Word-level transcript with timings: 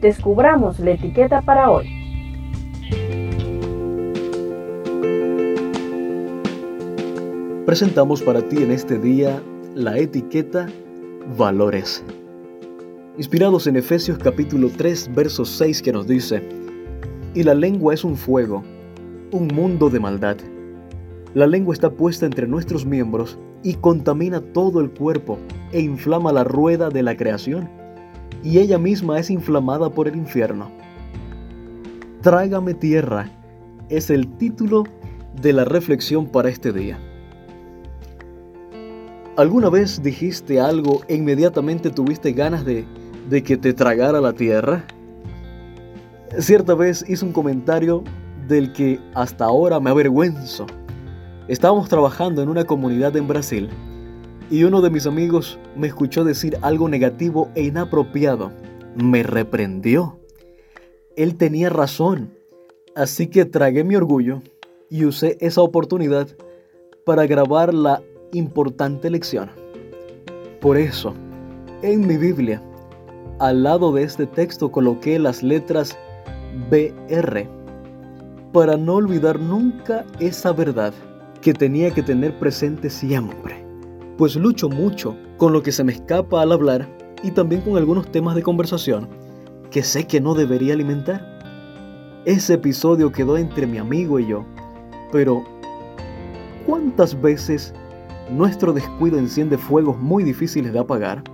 descubramos 0.00 0.80
la 0.80 0.92
etiqueta 0.92 1.42
para 1.42 1.70
hoy. 1.70 1.86
Presentamos 7.66 8.22
para 8.22 8.42
ti 8.48 8.62
en 8.62 8.70
este 8.70 8.98
día 8.98 9.40
la 9.74 9.98
etiqueta 9.98 10.66
Valores. 11.36 12.02
Inspirados 13.18 13.66
en 13.66 13.76
Efesios 13.76 14.18
capítulo 14.18 14.70
3, 14.76 15.14
verso 15.14 15.44
6 15.44 15.82
que 15.82 15.92
nos 15.92 16.06
dice, 16.06 16.42
Y 17.34 17.42
la 17.42 17.54
lengua 17.54 17.92
es 17.94 18.02
un 18.02 18.16
fuego, 18.16 18.64
un 19.30 19.48
mundo 19.48 19.90
de 19.90 20.00
maldad. 20.00 20.36
La 21.34 21.46
lengua 21.46 21.74
está 21.74 21.90
puesta 21.90 22.26
entre 22.26 22.48
nuestros 22.48 22.86
miembros 22.86 23.38
y 23.62 23.74
contamina 23.74 24.40
todo 24.40 24.80
el 24.80 24.90
cuerpo 24.90 25.38
e 25.72 25.80
inflama 25.80 26.32
la 26.32 26.44
rueda 26.44 26.88
de 26.88 27.02
la 27.02 27.16
creación, 27.16 27.68
y 28.42 28.58
ella 28.58 28.78
misma 28.78 29.18
es 29.18 29.30
inflamada 29.30 29.90
por 29.90 30.08
el 30.08 30.16
infierno. 30.16 30.70
Trágame 32.22 32.74
tierra 32.74 33.30
es 33.88 34.10
el 34.10 34.28
título 34.36 34.84
de 35.40 35.52
la 35.52 35.64
reflexión 35.64 36.26
para 36.26 36.48
este 36.48 36.72
día. 36.72 36.98
¿Alguna 39.36 39.70
vez 39.70 40.02
dijiste 40.02 40.60
algo 40.60 41.00
e 41.08 41.14
inmediatamente 41.16 41.90
tuviste 41.90 42.32
ganas 42.32 42.64
de, 42.64 42.84
de 43.28 43.42
que 43.42 43.56
te 43.56 43.72
tragara 43.72 44.20
la 44.20 44.32
tierra? 44.32 44.84
Cierta 46.38 46.74
vez 46.74 47.04
hice 47.08 47.24
un 47.24 47.32
comentario 47.32 48.04
del 48.46 48.72
que 48.72 49.00
hasta 49.14 49.46
ahora 49.46 49.80
me 49.80 49.90
avergüenzo. 49.90 50.66
Estábamos 51.48 51.88
trabajando 51.88 52.42
en 52.42 52.48
una 52.48 52.64
comunidad 52.64 53.16
en 53.16 53.26
Brasil 53.26 53.70
y 54.50 54.64
uno 54.64 54.80
de 54.80 54.90
mis 54.90 55.06
amigos 55.06 55.58
me 55.76 55.86
escuchó 55.86 56.24
decir 56.24 56.58
algo 56.62 56.88
negativo 56.88 57.50
e 57.54 57.62
inapropiado. 57.62 58.50
Me 58.96 59.22
reprendió. 59.22 60.18
Él 61.16 61.36
tenía 61.36 61.70
razón, 61.70 62.34
así 62.96 63.28
que 63.28 63.44
tragué 63.44 63.84
mi 63.84 63.94
orgullo 63.94 64.42
y 64.90 65.04
usé 65.04 65.38
esa 65.40 65.62
oportunidad 65.62 66.28
para 67.06 67.26
grabar 67.26 67.72
la 67.72 68.02
importante 68.32 69.08
lección. 69.08 69.50
Por 70.60 70.76
eso, 70.76 71.14
en 71.82 72.06
mi 72.06 72.16
Biblia, 72.16 72.62
al 73.38 73.62
lado 73.62 73.92
de 73.92 74.02
este 74.02 74.26
texto 74.26 74.70
coloqué 74.70 75.18
las 75.18 75.42
letras 75.42 75.96
BR, 76.70 77.48
para 78.52 78.76
no 78.76 78.94
olvidar 78.94 79.38
nunca 79.38 80.04
esa 80.18 80.52
verdad 80.52 80.92
que 81.40 81.54
tenía 81.54 81.90
que 81.92 82.02
tener 82.02 82.38
presente 82.38 82.90
siempre, 82.90 83.64
pues 84.20 84.36
lucho 84.36 84.68
mucho 84.68 85.16
con 85.38 85.54
lo 85.54 85.62
que 85.62 85.72
se 85.72 85.82
me 85.82 85.92
escapa 85.92 86.42
al 86.42 86.52
hablar 86.52 86.86
y 87.22 87.30
también 87.30 87.62
con 87.62 87.78
algunos 87.78 88.12
temas 88.12 88.34
de 88.34 88.42
conversación 88.42 89.08
que 89.70 89.82
sé 89.82 90.06
que 90.06 90.20
no 90.20 90.34
debería 90.34 90.74
alimentar. 90.74 92.20
Ese 92.26 92.52
episodio 92.52 93.12
quedó 93.12 93.38
entre 93.38 93.66
mi 93.66 93.78
amigo 93.78 94.18
y 94.18 94.26
yo, 94.26 94.44
pero 95.10 95.42
¿cuántas 96.66 97.18
veces 97.18 97.72
nuestro 98.30 98.74
descuido 98.74 99.16
enciende 99.18 99.56
fuegos 99.56 99.96
muy 99.96 100.22
difíciles 100.22 100.74
de 100.74 100.80
apagar. 100.80 101.24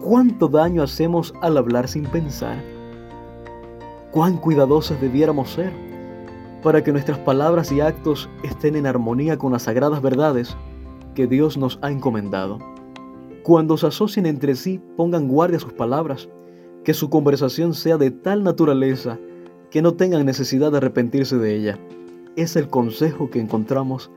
¿Cuánto 0.00 0.46
daño 0.46 0.84
hacemos 0.84 1.34
al 1.42 1.56
hablar 1.56 1.88
sin 1.88 2.04
pensar? 2.04 2.62
¿Cuán 4.12 4.36
cuidadosos 4.36 5.00
debiéramos 5.00 5.50
ser 5.50 5.72
para 6.62 6.84
que 6.84 6.92
nuestras 6.92 7.18
palabras 7.18 7.72
y 7.72 7.80
actos 7.80 8.30
estén 8.44 8.76
en 8.76 8.86
armonía 8.86 9.36
con 9.36 9.50
las 9.50 9.62
sagradas 9.62 10.00
verdades 10.00 10.56
que 11.14 11.26
Dios 11.26 11.56
nos 11.56 11.78
ha 11.82 11.90
encomendado? 11.90 12.58
Cuando 13.42 13.76
se 13.76 13.88
asocien 13.88 14.26
entre 14.26 14.54
sí, 14.54 14.80
pongan 14.96 15.28
guardia 15.28 15.58
a 15.58 15.60
sus 15.60 15.72
palabras, 15.72 16.28
que 16.84 16.94
su 16.94 17.10
conversación 17.10 17.74
sea 17.74 17.96
de 17.96 18.10
tal 18.10 18.42
naturaleza 18.42 19.18
que 19.70 19.82
no 19.82 19.94
tengan 19.94 20.24
necesidad 20.26 20.70
de 20.70 20.78
arrepentirse 20.78 21.38
de 21.38 21.56
ella. 21.56 21.78
Es 22.36 22.56
el 22.56 22.68
consejo 22.68 23.30
que 23.30 23.40
encontramos 23.40 24.10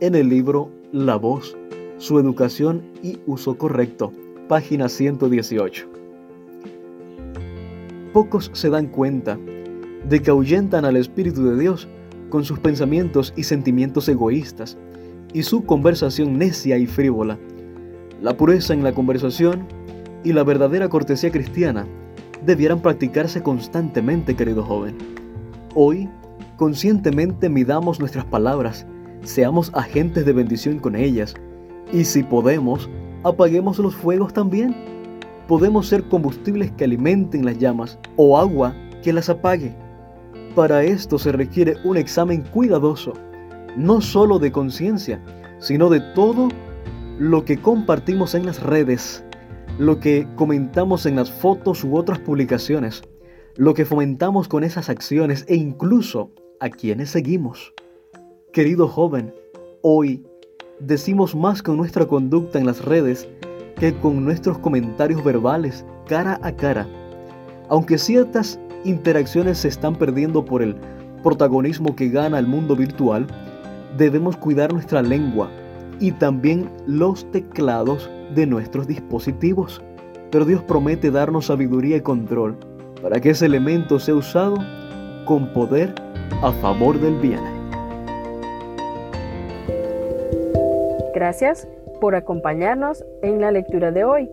en 0.00 0.14
el 0.14 0.28
libro 0.28 0.70
La 0.92 1.16
voz, 1.16 1.56
su 1.98 2.18
educación 2.18 2.82
y 3.02 3.20
uso 3.26 3.56
correcto, 3.56 4.12
página 4.48 4.88
118. 4.88 5.88
Pocos 8.12 8.50
se 8.52 8.68
dan 8.68 8.88
cuenta 8.88 9.38
de 10.08 10.20
que 10.20 10.30
ahuyentan 10.30 10.84
al 10.84 10.96
Espíritu 10.96 11.44
de 11.44 11.58
Dios 11.58 11.88
con 12.28 12.44
sus 12.44 12.58
pensamientos 12.58 13.32
y 13.36 13.44
sentimientos 13.44 14.08
egoístas 14.08 14.76
y 15.32 15.42
su 15.42 15.64
conversación 15.64 16.38
necia 16.38 16.78
y 16.78 16.86
frívola. 16.86 17.38
La 18.20 18.36
pureza 18.36 18.74
en 18.74 18.84
la 18.84 18.92
conversación 18.92 19.66
y 20.24 20.32
la 20.32 20.44
verdadera 20.44 20.88
cortesía 20.88 21.30
cristiana 21.30 21.86
debieran 22.44 22.80
practicarse 22.80 23.42
constantemente, 23.42 24.36
querido 24.36 24.62
joven. 24.64 24.96
Hoy, 25.74 26.08
conscientemente 26.56 27.48
midamos 27.48 27.98
nuestras 27.98 28.24
palabras 28.24 28.86
seamos 29.24 29.70
agentes 29.74 30.26
de 30.26 30.32
bendición 30.32 30.78
con 30.78 30.96
ellas. 30.96 31.34
Y 31.92 32.04
si 32.04 32.22
podemos, 32.22 32.88
apaguemos 33.22 33.78
los 33.78 33.94
fuegos 33.94 34.32
también. 34.32 34.74
Podemos 35.48 35.88
ser 35.88 36.04
combustibles 36.04 36.72
que 36.72 36.84
alimenten 36.84 37.44
las 37.44 37.58
llamas 37.58 37.98
o 38.16 38.38
agua 38.38 38.74
que 39.02 39.12
las 39.12 39.28
apague. 39.28 39.74
Para 40.54 40.82
esto 40.82 41.18
se 41.18 41.32
requiere 41.32 41.76
un 41.84 41.96
examen 41.96 42.42
cuidadoso, 42.42 43.12
no 43.76 44.00
solo 44.00 44.38
de 44.38 44.52
conciencia, 44.52 45.22
sino 45.58 45.88
de 45.88 46.00
todo 46.14 46.48
lo 47.18 47.44
que 47.44 47.58
compartimos 47.58 48.34
en 48.34 48.46
las 48.46 48.62
redes, 48.62 49.24
lo 49.78 50.00
que 50.00 50.26
comentamos 50.36 51.06
en 51.06 51.16
las 51.16 51.30
fotos 51.30 51.84
u 51.84 51.96
otras 51.96 52.18
publicaciones, 52.18 53.02
lo 53.56 53.74
que 53.74 53.84
fomentamos 53.84 54.48
con 54.48 54.64
esas 54.64 54.88
acciones 54.88 55.44
e 55.48 55.56
incluso 55.56 56.30
a 56.60 56.68
quienes 56.68 57.10
seguimos. 57.10 57.72
Querido 58.52 58.88
joven, 58.88 59.34
hoy 59.82 60.24
decimos 60.80 61.34
más 61.34 61.62
con 61.62 61.76
nuestra 61.76 62.06
conducta 62.06 62.58
en 62.58 62.66
las 62.66 62.84
redes 62.84 63.28
que 63.76 63.94
con 63.94 64.24
nuestros 64.24 64.58
comentarios 64.58 65.22
verbales 65.24 65.84
cara 66.06 66.38
a 66.42 66.52
cara. 66.52 66.86
Aunque 67.68 67.98
ciertas 67.98 68.60
interacciones 68.84 69.58
se 69.58 69.68
están 69.68 69.96
perdiendo 69.96 70.44
por 70.44 70.62
el 70.62 70.76
protagonismo 71.22 71.94
que 71.96 72.08
gana 72.08 72.38
el 72.38 72.46
mundo 72.46 72.76
virtual, 72.76 73.26
debemos 73.96 74.36
cuidar 74.36 74.72
nuestra 74.72 75.02
lengua 75.02 75.50
y 76.00 76.12
también 76.12 76.68
los 76.86 77.30
teclados 77.30 78.10
de 78.34 78.46
nuestros 78.46 78.86
dispositivos. 78.86 79.82
Pero 80.30 80.44
Dios 80.44 80.62
promete 80.62 81.10
darnos 81.10 81.46
sabiduría 81.46 81.96
y 81.96 82.00
control 82.00 82.56
para 83.02 83.20
que 83.20 83.30
ese 83.30 83.46
elemento 83.46 83.98
sea 83.98 84.14
usado 84.14 84.56
con 85.26 85.52
poder 85.52 85.94
a 86.42 86.52
favor 86.52 86.98
del 86.98 87.14
bien. 87.20 87.40
Gracias 91.14 91.68
por 92.00 92.14
acompañarnos 92.14 93.04
en 93.22 93.40
la 93.40 93.52
lectura 93.52 93.92
de 93.92 94.04
hoy. 94.04 94.28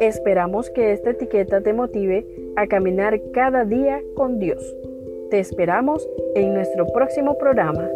Esperamos 0.00 0.70
que 0.70 0.92
esta 0.92 1.10
etiqueta 1.10 1.60
te 1.60 1.72
motive 1.72 2.26
a 2.56 2.66
caminar 2.66 3.20
cada 3.32 3.64
día 3.64 4.00
con 4.16 4.38
Dios. 4.38 4.60
Te 5.30 5.38
esperamos 5.38 6.08
en 6.34 6.54
nuestro 6.54 6.86
próximo 6.92 7.38
programa. 7.38 7.88